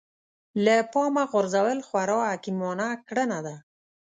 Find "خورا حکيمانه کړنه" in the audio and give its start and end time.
1.87-3.39